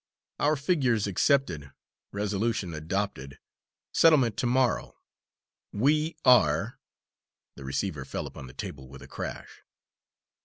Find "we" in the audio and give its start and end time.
5.71-6.15